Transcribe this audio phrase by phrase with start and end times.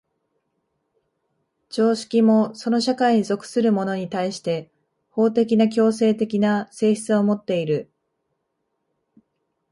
[1.69, 4.71] 常識もその社会に属する者に対して
[5.11, 7.91] 法的な強制的な性質をもっている。